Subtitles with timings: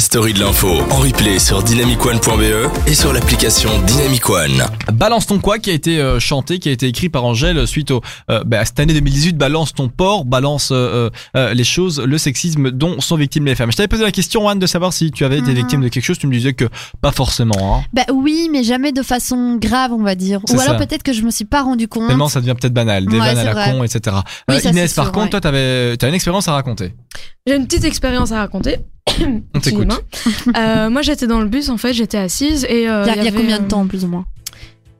[0.00, 4.62] la story de l'info en replay sur dynamicone.be et sur l'application Dynamic One.
[4.94, 7.90] Balance ton quoi qui a été euh, chanté, qui a été écrit par Angèle suite
[7.90, 9.36] au euh, bah, à cette année 2018.
[9.36, 13.70] Balance ton porc, balance euh, euh, les choses, le sexisme dont sont victimes les femmes.
[13.72, 15.56] Je t'avais posé la question Anne de savoir si tu avais été Mhm.
[15.56, 16.16] victime de quelque chose.
[16.18, 16.64] Tu me disais que
[17.02, 17.76] pas forcément.
[17.76, 17.84] Hein.
[17.92, 20.40] Bah oui, mais jamais de façon grave, on va dire.
[20.50, 22.08] Ou alors peut-être que je me suis pas rendu compte.
[22.08, 23.72] Tellement ça devient peut-être banal, des Ouais, vannes à la vrai.
[23.76, 24.16] con, etc.
[24.48, 25.30] Oui, Euh, ça, Inès, par sûr, contre, ouais.
[25.32, 26.94] toi, t'avais, t'as une expérience à raconter.
[27.46, 28.76] J'ai une petite expérience à raconter.
[29.54, 29.88] On t'écoute.
[30.56, 32.88] Euh, moi, j'étais dans le bus, en fait, j'étais assise et.
[32.88, 34.26] euh, Il y a, y combien de euh, temps, plus ou moins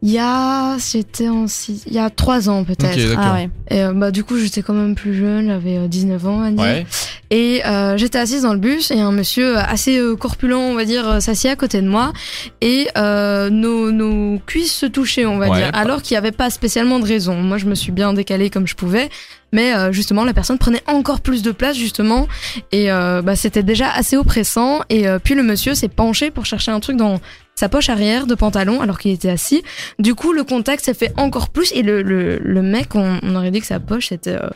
[0.03, 0.77] Il y a.
[0.79, 2.99] J'étais en six- Il y a trois ans, peut-être.
[3.19, 3.51] Ah ouais.
[3.71, 6.61] Et euh, bah, du coup, j'étais quand même plus jeune, j'avais euh, 19 ans, dire.
[6.61, 6.87] Ouais.
[7.33, 10.85] Et euh, j'étais assise dans le bus et un monsieur assez euh, corpulent, on va
[10.85, 12.13] dire, euh, s'assied à côté de moi
[12.61, 15.59] et euh, nos, nos cuisses se touchaient, on va Ouais.
[15.59, 17.37] dire, alors qu'il n'y avait pas spécialement de raison.
[17.37, 19.09] Moi, je me suis bien décalée comme je pouvais,
[19.53, 22.27] mais euh, justement, la personne prenait encore plus de place, justement,
[22.73, 24.81] et euh, bah, c'était déjà assez oppressant.
[24.89, 27.21] Et euh, puis le monsieur s'est penché pour chercher un truc dans
[27.55, 29.63] sa poche arrière de pantalon alors qu'il était assis.
[30.01, 33.37] Du coup, le contact s'est fait encore plus et le, le, le mec, on, on
[33.37, 34.49] aurait dit que sa poche c'était euh,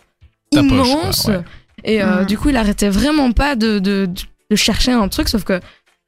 [0.52, 1.22] poche, immense.
[1.22, 1.40] quoi, ouais.
[1.84, 2.26] Et euh, Mhm.
[2.26, 4.08] du coup, il arrêtait vraiment pas de, de,
[4.50, 5.60] de chercher un truc, sauf que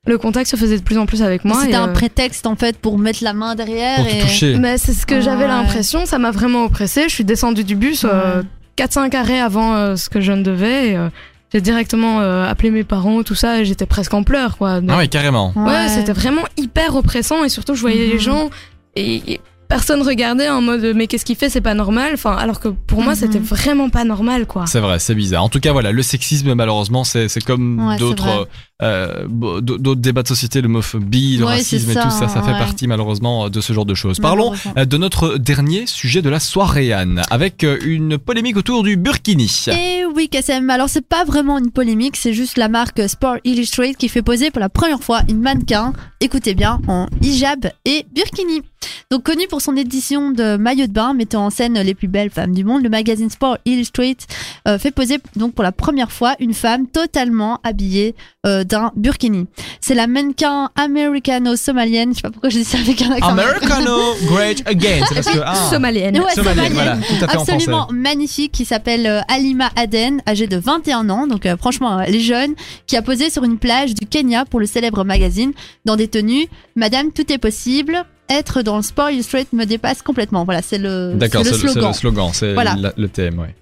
[0.07, 1.59] le contact se faisait de plus en plus avec moi.
[1.61, 3.97] C'était un euh, prétexte en fait pour mettre la main derrière.
[3.97, 4.21] Pour te et...
[4.21, 4.57] toucher.
[4.59, 5.49] mais c'est ce que j'avais Ouais.
[5.49, 7.05] l'impression, ça m'a vraiment oppressée.
[7.09, 8.43] Je suis descendue du bus euh,
[8.79, 10.91] 4-5 arrêts avant euh, ce que je ne devais.
[10.91, 11.09] Et, euh,
[11.53, 14.81] j'ai directement euh, appelé mes parents, tout ça, et j'étais presque en pleurs, quoi.
[14.81, 15.53] Donc, Ah ouais, carrément.
[15.57, 18.51] ouais, c'était vraiment hyper oppressant, et surtout, je voyais les gens,
[18.97, 22.13] et, et personne regardait en mode, mais qu'est-ce qu'il fait, c'est pas normal.
[22.15, 23.19] Enfin, alors que pour moi, Mhm.
[23.19, 24.67] c'était vraiment pas normal, quoi.
[24.67, 25.45] C'est vrai, c'est bizarre.
[25.45, 28.49] En tout cas, voilà, le sexisme, malheureusement, c'est, c'est comme Ouais, d'autres,
[28.83, 32.87] euh, d'autres débats de société, l'homophobie, le Ouais, racisme et tout ça, ça fait partie
[32.87, 34.19] malheureusement de ce genre de choses.
[34.21, 38.83] Parlons euh, de notre dernier sujet de la soirée, Anne, avec euh, une polémique autour
[38.83, 39.51] du burkini.
[39.69, 40.69] Et oui, KSM.
[40.71, 44.51] Alors, c'est pas vraiment une polémique, c'est juste la marque Sport Illustrated qui fait poser
[44.51, 48.63] pour la première fois une mannequin, écoutez bien, en hijab et burkini.
[49.11, 52.31] Donc, connue pour son édition de maillot de bain mettant en scène les plus belles
[52.31, 54.19] femmes du monde, le magazine Sport Illustrated
[54.67, 58.15] euh, fait poser donc pour la première fois une femme totalement habillée
[58.47, 59.47] euh, d'un burkini.
[59.81, 63.29] C'est la mannequin américano-somalienne, je sais pas pourquoi je dis ça avec un accent.
[63.29, 65.05] Americano Great Again.
[65.09, 65.39] C'est parce que.
[65.45, 66.19] ah, Somalienne.
[66.19, 66.73] Ouais, somalienne, somalienne.
[66.75, 67.53] voilà, tout à fait en français.
[67.53, 72.15] absolument magnifique qui s'appelle euh, Alima Aden, âgée de 21 ans, donc euh, franchement elle
[72.15, 72.55] est jeune,
[72.87, 75.53] qui a posé sur une plage du Kenya pour le célèbre magazine
[75.85, 78.05] dans des tenues Madame tout est possible.
[78.29, 80.45] Être dans le sport illustrated me dépasse complètement.
[80.45, 81.91] Voilà, c'est le, D'accord, c'est c'est le le, c'est slogan.
[81.91, 82.75] le slogan, c'est Voilà.
[82.79, 83.55] la- le thème, ouais.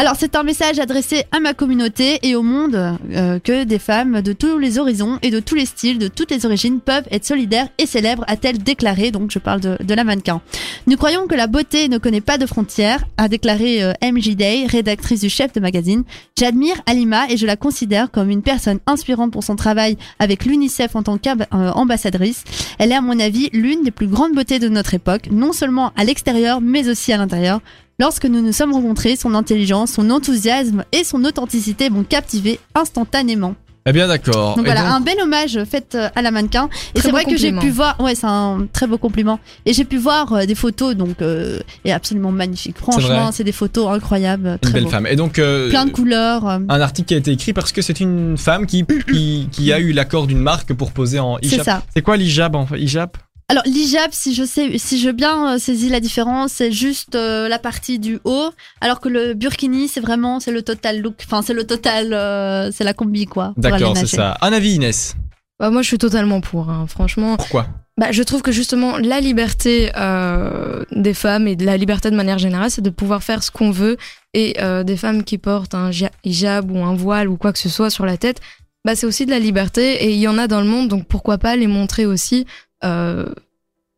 [0.00, 4.22] Alors c'est un message adressé à ma communauté et au monde euh, que des femmes
[4.22, 7.26] de tous les horizons et de tous les styles, de toutes les origines peuvent être
[7.26, 9.10] solidaires et célèbres, a-t-elle déclaré.
[9.10, 10.40] Donc je parle de, de la mannequin.
[10.86, 14.64] Nous croyons que la beauté ne connaît pas de frontières, a déclaré euh, MJ Day,
[14.66, 16.04] rédactrice du chef de magazine.
[16.38, 20.96] J'admire Alima et je la considère comme une personne inspirante pour son travail avec l'UNICEF
[20.96, 22.44] en tant qu'ambassadrice.
[22.78, 25.92] Elle est à mon avis l'une des plus grandes beautés de notre époque, non seulement
[25.94, 27.60] à l'extérieur mais aussi à l'intérieur.
[28.00, 33.54] Lorsque nous nous sommes rencontrés, son intelligence, son enthousiasme et son authenticité m'ont captivé instantanément.
[33.86, 34.56] Eh bien, d'accord.
[34.56, 36.68] Donc Et voilà, donc- un bel hommage fait euh, à la mannequin.
[36.94, 39.38] Et c'est vrai que j'ai pu voir, ouais, c'est un très beau compliment.
[39.66, 42.76] Et j'ai pu voir euh, des photos, donc euh, et absolument magnifique.
[42.78, 44.90] Franchement, c'est des photos incroyables, Une très belle beau.
[44.90, 45.06] femme.
[45.06, 46.46] Et donc, euh, Plein de couleurs.
[46.48, 49.72] euh, un article qui a été écrit parce que c'est une femme qui, qui, qui
[49.72, 51.64] a eu l'accord d'une marque pour poser en C'est hijab.
[51.64, 51.82] ça.
[51.94, 52.78] C'est quoi l'hijab en fait?
[52.78, 53.10] Hijab?
[53.50, 57.48] Alors l'hijab, si je sais, si je bien euh, saisis la différence, c'est juste euh,
[57.48, 58.50] la partie du haut,
[58.80, 61.16] alors que le burkini, c'est vraiment c'est le total look.
[61.26, 63.52] Enfin, c'est le total, euh, c'est la combi quoi.
[63.56, 64.38] D'accord, c'est ça.
[64.40, 65.16] Un avis, Inès.
[65.58, 66.86] Bah, moi, je suis totalement pour, hein.
[66.88, 67.36] franchement.
[67.36, 67.66] Pourquoi?
[67.98, 72.16] Bah, je trouve que justement, la liberté euh, des femmes et de la liberté de
[72.16, 73.96] manière générale, c'est de pouvoir faire ce qu'on veut.
[74.32, 77.58] Et euh, des femmes qui portent un ja- hijab ou un voile ou quoi que
[77.58, 78.40] ce soit sur la tête,
[78.84, 80.04] bah, c'est aussi de la liberté.
[80.04, 82.46] Et il y en a dans le monde, donc pourquoi pas les montrer aussi.
[82.84, 83.26] Euh,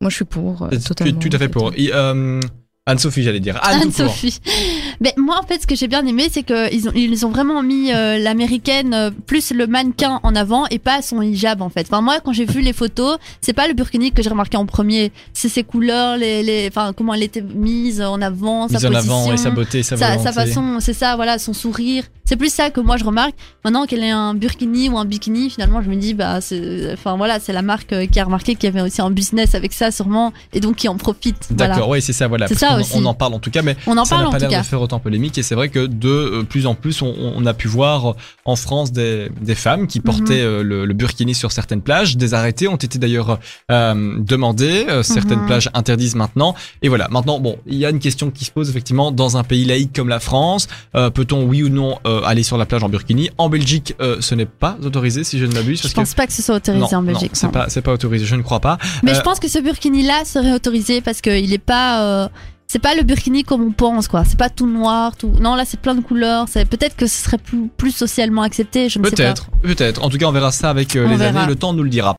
[0.00, 0.62] moi, je suis pour.
[0.62, 1.18] euh, totalement.
[1.20, 1.72] Tout à fait pour.
[1.76, 2.40] Et, euh,
[2.84, 3.60] Anne-Sophie, j'allais dire.
[3.62, 3.82] Anne.
[3.82, 4.40] Anne-Sophie.
[5.00, 7.62] Mais moi, en fait, ce que j'ai bien aimé, c'est qu'ils ont, ils ont vraiment
[7.62, 11.86] mis euh, l'américaine euh, plus le mannequin en avant et pas son hijab, en fait.
[11.88, 14.66] Enfin, moi, quand j'ai vu les photos, c'est pas le burkini que j'ai remarqué en
[14.66, 15.12] premier.
[15.42, 18.92] C'est ses couleurs, les, les, enfin, comment elle était mise en avant, Mise sa en
[18.92, 19.12] position.
[19.16, 22.04] avant et sa beauté, sa, sa, sa façon, c'est ça, voilà, son sourire.
[22.24, 23.34] C'est plus ça que moi je remarque.
[23.64, 27.16] Maintenant qu'elle ait un burkini ou un bikini, finalement, je me dis, bah, c'est, enfin
[27.16, 29.72] voilà, c'est la marque euh, qui a remarqué qu'il y avait aussi un business avec
[29.72, 31.48] ça, sûrement, et donc qui en profite.
[31.50, 31.90] D'accord, Voilà.
[31.90, 32.46] oui, c'est ça, voilà.
[32.46, 32.92] C'est ça ça on, aussi.
[32.94, 34.60] on en parle en tout cas, mais On en ça parle n'a en pas l'air
[34.60, 37.44] de faire autant polémique et c'est vrai que de euh, plus en plus on, on
[37.44, 38.14] a pu voir
[38.44, 40.46] en France des, des femmes qui portaient Mhm.
[40.46, 42.16] euh, le, le burkini sur certaines plages.
[42.16, 43.38] Des arrêtés ont été d'ailleurs
[43.70, 44.86] euh, demandés.
[44.88, 45.46] Euh, certaines Mhm.
[45.46, 46.54] plages interdisent maintenant.
[46.82, 47.08] Et voilà.
[47.10, 49.92] Maintenant, bon, il y a une question qui se pose effectivement dans un pays laïque
[49.94, 50.68] comme la France.
[50.94, 53.30] euh, Peut-on oui ou non euh, aller sur la plage en burkini?
[53.38, 55.78] En Belgique, euh, ce n'est pas autorisé si je ne m'abuse.
[55.78, 57.30] Je parce pense pas que ce soit autorisé non, en non, Belgique.
[57.34, 57.52] c'est non.
[57.52, 58.24] pas c'est pas autorisé.
[58.26, 58.78] Je ne crois pas.
[59.02, 62.30] Mais je pense que ce burkini-là serait autorisé parce qu'il est pas.
[62.66, 64.24] c'est pas le burkini comme on pense, quoi.
[64.24, 65.30] C'est pas tout noir, tout.
[65.40, 66.46] Non, là, c'est plein de couleurs.
[66.48, 68.88] C'est peut-être que ce serait plus, plus socialement accepté.
[68.88, 69.16] Je ne sais pas.
[69.16, 70.02] Peut-être, peut-être.
[70.02, 71.40] En tout cas, on verra ça avec euh, les verra.
[71.40, 71.48] années.
[71.48, 72.10] Le temps nous le dira.